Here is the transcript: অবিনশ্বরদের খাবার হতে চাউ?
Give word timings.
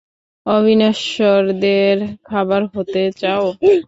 অবিনশ্বরদের 0.45 1.95
খাবার 2.25 2.61
হতে 2.73 3.01
চাউ? 3.21 3.43